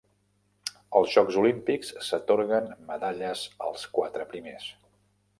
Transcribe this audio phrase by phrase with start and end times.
[0.99, 4.65] Als Jocs Olímpics s'atorguen medalles als quatre primers.